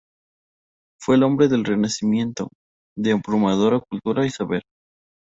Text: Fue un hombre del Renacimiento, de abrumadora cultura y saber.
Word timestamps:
Fue 0.99 1.13
un 1.15 1.21
hombre 1.21 1.47
del 1.47 1.63
Renacimiento, 1.63 2.49
de 2.97 3.11
abrumadora 3.11 3.79
cultura 3.87 4.25
y 4.25 4.31
saber. 4.31 4.63